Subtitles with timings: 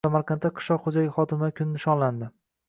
[0.05, 2.33] Samarqandda qishloq xo‘jaligi xodimlari kuni nishonlandi